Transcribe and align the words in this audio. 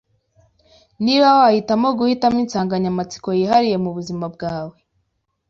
Niba 1.03 1.27
wahitamo 1.39 1.87
guhitamo 1.97 2.37
insanganyamatsiko 2.45 3.27
yihariye 3.39 3.77
mubuzima 3.83 4.25
bwawe 4.35 4.75